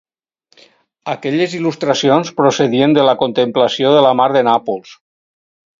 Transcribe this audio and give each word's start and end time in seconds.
Aquelles 1.13 1.53
il·lustracions 1.59 2.33
procedien 2.41 2.99
de 2.99 3.07
la 3.09 3.17
contemplació 3.23 3.95
de 3.99 4.05
la 4.09 4.17
mar 4.23 4.31
de 4.39 4.47
Nàpols. 4.51 5.01